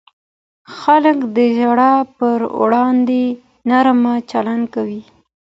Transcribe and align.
خلک 0.79 1.17
د 1.35 1.37
ژړا 1.57 1.93
پر 2.17 2.39
وړاندې 2.61 3.23
نرم 3.69 4.01
چلند 4.31 4.63
کوي. 4.75 5.01